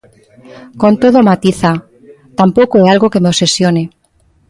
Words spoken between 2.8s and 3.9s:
é algo que me obsesione".